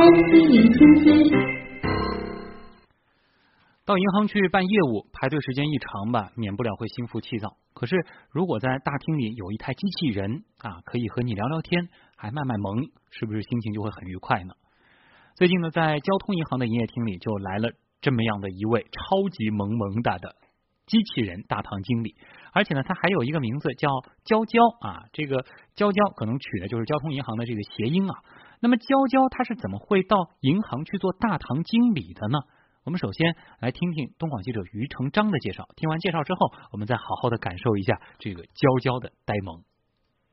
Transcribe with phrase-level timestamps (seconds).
[0.00, 1.30] IC 零星期，
[3.84, 7.56] 到银行去办业务，排队时间一长吧，免不了会心浮气躁。
[7.74, 7.96] 可是，
[8.30, 14.54] 如果在大厅里有一台机器人啊，可以和你聊聊天，还卖卖萌，是不是心情就会很愉快呢？
[15.34, 17.70] 最近呢，在交通银行的营业厅里就来了
[18.00, 20.34] 这么样的一位超级萌萌哒的
[20.90, 22.16] 机器人大堂经理，
[22.52, 23.88] 而且呢，他还有一个名字叫
[24.24, 28.14] 娇娇啊，这个娇娇可能取的就是交通银行的这个谐音啊。
[28.58, 32.38] 那么娇娇他是怎么会到银行去做大堂经理的呢？
[32.84, 35.68] 我们首先来听听东广记者于成章的介绍。
[35.76, 39.62] 听完介绍之后，我们再好好的感受一下这个娇娇的呆萌。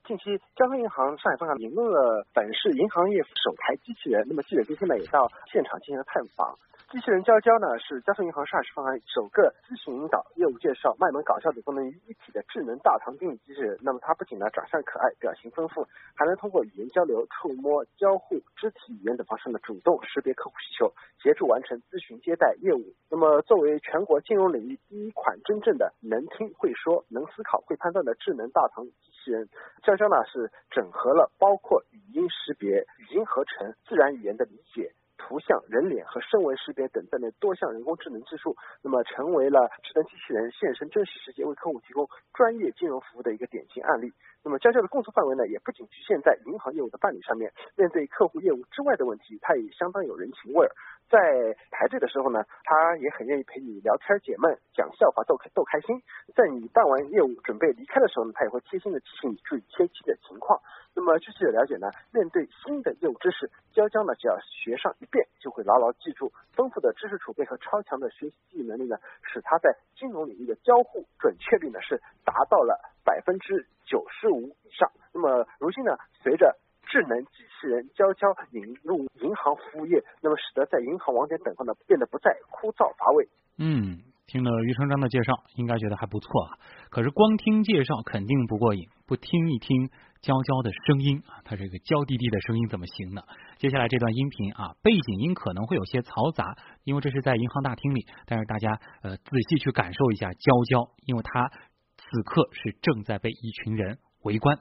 [0.07, 4.23] 近期，交通银行上海分行引入了本市银行业首台机器人。
[4.25, 6.57] 那么记者今天呢也到现场进行了探访。
[6.89, 13.77] 机器人娇娇呢是交通银行上海市分行首个咨询引导、业务介绍、卖萌搞笑等功能于一体的智能大堂经理机器人。
[13.81, 22.95] 那么它不仅呢长相可爱、表情丰富，还能通过语言交流、触摸、交互、肢体语言等方式呢主动识别客户需求，协助完成咨询、接待业务。
[23.12, 29.49] 那么作为全国金融领域第一款真正的能听会说、能思考会判断的智能大堂机器人，
[29.84, 34.93] 娇娇呢是整合了包括语音识别、语音合成、自然语言的理解。
[35.20, 44.13] 图像、人脸和声纹识别等等的多项人工智能技术，那么成为了智能机器人现身真实世界，为客户提供专业金融服务的一个典型案例。
[44.43, 50.71] 那么娇娇的工作范围呢，也不仅局限在银行业务的办理上面，面对客户业务之外的问题，它也相当有人情味儿。
[51.10, 56.02] 在排队的时候呢，他也很愿意陪你聊天解闷，讲笑话逗逗开心。
[56.36, 60.60] 在你办完业务准备离开的时候呢，他也会贴心的提醒你注意天气的情况。
[60.94, 66.31] 那么据记者了解呢，面对新的业务知识，娇娇呢只要学上一遍就会牢牢记住。
[66.53, 74.91] 丰富的知识储备和超强的学习能力呢，使他在金融领域的交互准确率呢是达到了百分之九十五以上。
[75.13, 76.58] 那么如今呢，随着
[76.90, 83.28] 智能机器人娇娇引入银行服务业，那么使得在银行网点等候呢变得不再枯燥乏味。
[83.57, 86.57] 嗯，听了余成章的介绍，应该觉得还不错啊。
[86.89, 89.89] 可是光听介绍肯定不过瘾，不听一听
[90.22, 93.22] 娇娇的声音啊，它这个娇滴滴的声音怎么行呢？
[93.57, 98.06] 接下来这段音频啊，背景音可能会有些嘈杂，因为这是在银行大厅里。
[98.25, 101.50] 但是大家呃仔细去感受一下娇娇，因为她
[101.97, 104.57] 此刻是正在被一群人围观。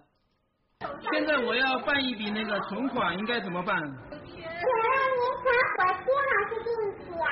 [1.10, 3.80] 现在我要办一笔那个存款，应该怎么办？
[3.80, 7.24] 我要您存活期还是定期啊、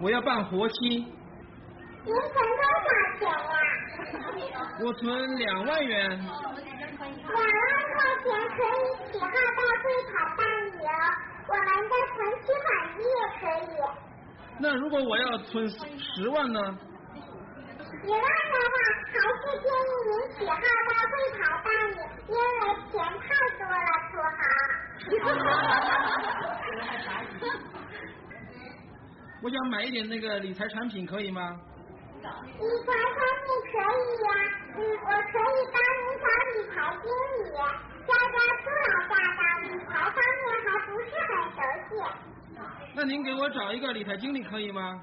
[0.00, 3.52] 我要办活期，您存多少钱呀、
[4.80, 5.94] 我存两万元。
[6.08, 6.26] 两
[6.98, 7.42] 万
[7.92, 10.88] 块钱可以起号到柜台办理哦，
[11.48, 12.66] 我们的存期款
[12.96, 13.72] 机也可以。
[14.58, 16.58] 那如果我要存十万呢？
[18.02, 18.76] 十万的话，
[19.12, 20.60] 还是建议您起号到
[21.10, 21.96] 柜台办理，
[22.28, 23.24] 因为钱太
[23.58, 24.38] 多了，土豪。
[29.42, 31.60] 我想买一点那个理财产品，可以吗？
[32.22, 32.28] 理
[32.84, 34.28] 财产品可以呀、
[34.76, 37.04] 嗯，我可以帮您找理财经
[37.34, 37.46] 理，
[38.06, 41.92] 佳佳初来乍到，理财方面还不是很熟悉。
[42.94, 45.00] 那您给我找一个理财经理可以吗？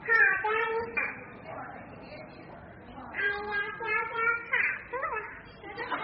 [0.00, 0.98] 好的，你好。
[3.14, 4.14] 哎呀，娇娇
[4.48, 4.52] 卡
[4.90, 5.04] 住了。
[5.62, 6.00] 姐姐呢？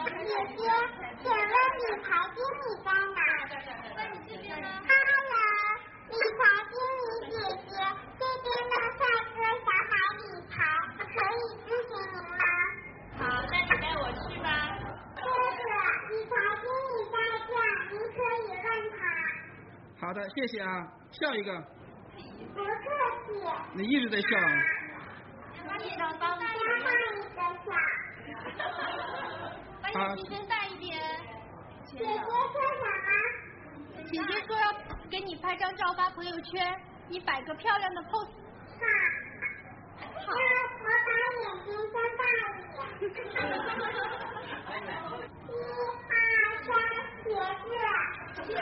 [0.00, 0.24] 姐
[0.56, 0.60] 姐，
[1.20, 1.36] 请问
[1.76, 3.18] 理财经理在哪
[4.86, 5.32] ？Hello，
[6.08, 7.32] 理财经理姐
[7.68, 7.72] 姐，
[8.18, 9.00] 这边的帅
[9.34, 10.52] 哥想买理财，
[10.98, 12.32] 可以咨询您吗？
[13.18, 13.20] 好，
[13.50, 14.46] 那你带我去吧。
[15.16, 15.68] 哥哥，
[16.08, 17.14] 理财经理在
[17.46, 17.50] 这，
[17.90, 19.00] 您可以问他。
[20.00, 21.52] 好的，谢谢啊，笑一个，
[22.54, 22.70] 不客
[23.26, 23.44] 气。
[23.74, 24.28] 你一直在笑。
[25.52, 26.00] 再换一个笑。
[29.92, 30.98] 好，提升大一点。
[31.84, 32.84] 姐姐说什么？
[34.10, 34.64] 姐姐说要
[35.10, 36.74] 给你拍张照发朋友圈，
[37.08, 38.30] 你摆个漂亮的 pose。
[40.00, 40.32] 好。
[40.32, 40.32] 那
[40.80, 42.24] 我把眼睛睁大
[42.98, 43.14] 一点。
[45.50, 45.52] 一
[46.08, 46.16] 二
[46.64, 46.72] 三，
[47.26, 48.56] 写字。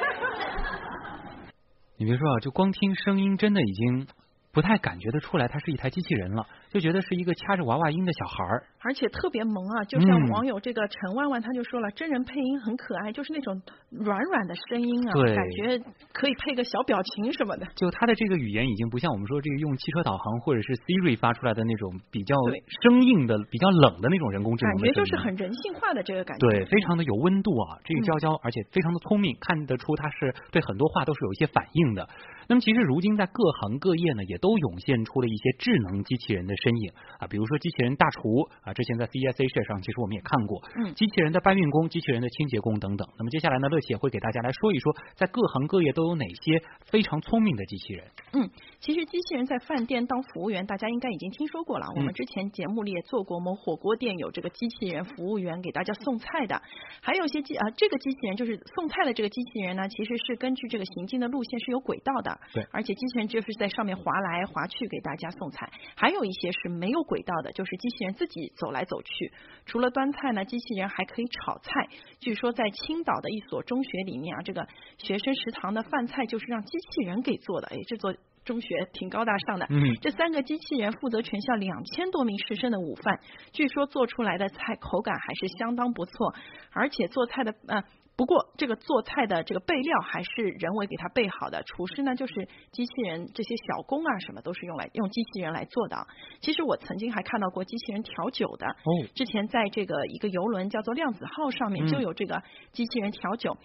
[2.00, 4.06] 你别说啊，就光听声音，真的已经
[4.52, 8.64] 不太感觉得出来，它是一台机器人了，就觉得是一个掐着娃娃音的小孩儿。
[8.80, 9.84] 而且特别萌啊！
[9.84, 13.60] 就像嗯网友这个陈万万他就说了，真人配音很可爱，就是那种
[13.90, 15.78] 软软的声音啊，对感觉
[16.12, 17.66] 可以配个小表情什么的。
[17.74, 22.36] 就他的这个语言已经不像我们说这个用汽车导航或者是 Siri 发出来的那种比较
[22.82, 24.86] 生硬的、比较冷的那种人工智能感。
[24.86, 26.48] 觉就是很人性化的这个感觉。
[26.48, 27.78] 对，非常的有温度啊！
[27.84, 32.08] 这个嗯娇娇，而且非常的聪明，看得出他是对很多话都是有一些反应的。
[32.48, 43.08] 那么，其实如今在各行各业呢，也都涌现出了一些智能机器人的身影啊，比如说机器人大厨啊，之前在 CES Asia 上其实我们也看过，嗯机器人的搬运工、机器人的清洁工等等。
[43.16, 48.04] 那么接下来呢，乐奇也会给大家来说一说，在各行各业都有哪些非常聪明的机器人。
[48.34, 48.50] 嗯，
[48.80, 51.88] 其实机器人在饭店当服务员，大家应该已经听说过了。
[51.96, 56.62] 我们嗯之前节目里也做过，我们火锅店有这个机器人服务员给大家送菜的，
[57.00, 65.70] 还有一些机啊，这个机器人就是送菜的这个机器人呢，其实是根据这个行进的路线是有轨道的，对而且机器人就是在上面滑来滑去给大家送菜。
[65.96, 69.32] 还有一些是没有轨道的，就是机器人自己走来走去。
[69.66, 71.88] 除了端菜呢，机器人还可以炒菜。
[72.20, 77.66] 据说在青岛的一所中学里面啊，这个学生食堂的饭菜就是让机器人给做的。
[77.68, 78.14] 哎，这座
[78.48, 79.66] 中学挺高大上的。
[79.68, 83.20] 嗯这三个机器人负责全校两千多名师生的午饭，
[83.52, 86.34] 据说做出来的菜口感还是相当不错，
[86.72, 87.84] 而且做菜的呃。
[88.18, 91.62] 不过，这个做菜的这个备料还是人为给它备好的。
[91.62, 96.04] 厨师呢，就是机器人，这些小工啊，什么都是用来用机器人来做的啊。
[96.40, 102.42] 其实我曾经还看到过机器人调酒的，哦，之前在这个一个游轮叫做量子号上面嗯就有这个
[102.72, 103.56] 机器人调酒，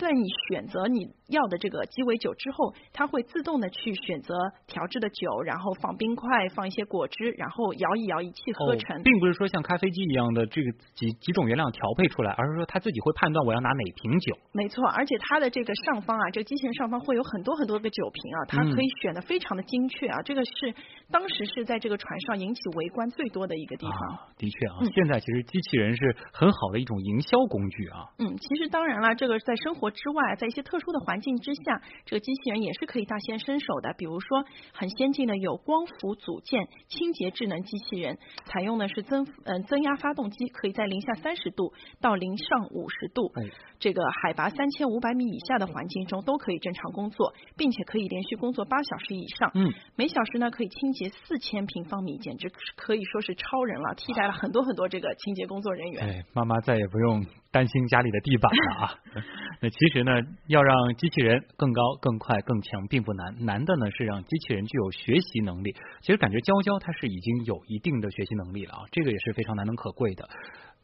[0.00, 4.34] 在你选择你要的这个鸡尾酒之后，它会自动的去选择
[4.66, 8.96] 调制的酒，然后放冰块，放一些果汁，然后摇一摇，一气呵成。
[8.96, 14.38] 哦，并不是说像咖啡机一样的这个几几种原料调配出来，而是说它自己会判断我要拿哪瓶酒。
[14.52, 20.74] 没错，而且它的这个上方啊，这个机器人上方会有很多很多个酒瓶啊，它嗯可以选的非常的精确啊，这个是
[21.10, 23.98] 当时是在这个船上引起围观最多的一个地方。
[24.14, 28.06] 啊，的确啊，嗯现在其实机器人是很好的一种营销工具啊。
[28.18, 33.94] 嗯，其实当然了，这个在生活之外，在一些特殊的环境之下，这个机器人也是可以大显身手的。
[33.98, 43.42] 比如说，很先进的有光伏组件清洁智能机器人，采用的是增嗯、增压发动机，可以在零下三十度到零上五十度，哎
[43.80, 49.50] 这个海拔三千五百米以下的环境中都可以正常工作，并且可以连续工作八小时以上。
[49.54, 56.04] 嗯，每小时呢可以清洁四千平方米，简直可以说是超人了，替代了很多很多这个清洁工作人员。
[56.04, 58.94] 哎，妈妈再也不用担心家里的地板了啊。
[59.60, 60.12] 那其实呢，
[60.46, 65.74] 要让机器人更高、更快、更强，并不难，难的呢是让机器人具有学习能力。
[66.00, 70.28] 其实感觉娇娇它是已经有一定的学习能力了啊，这个也是非常难能可贵的。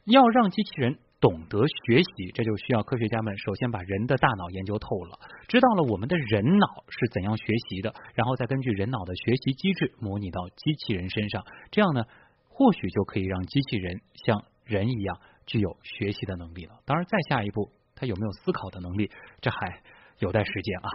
[0.04, 5.18] 要让机器人懂得学习，这就需要科学家们首先把人的大脑研究透了，
[5.48, 12.04] 知道了我们的人脑是怎样学习的，然后再根据人脑的学习机制模拟到机器人身上，这样呢，
[12.50, 16.74] 或许就可以让机器人像人一样具有学习的能力了。
[16.84, 19.10] 当然，再下一步，它有没有思考的能力，
[19.40, 19.80] 这还
[20.18, 20.88] 有待时间啊。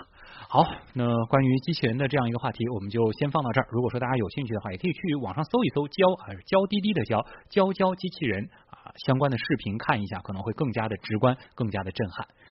[0.47, 3.67] 好，那关于机器人的这样一个话题，我们就先放到这儿。
[3.71, 8.47] 如果说大家有兴趣的话，也可以去网上搜一搜“娇”还是“娇滴滴”的“娇”，娇娇机器人
[9.05, 12.27] 相关的视频看一下，可能会更加的直观，更加的震撼。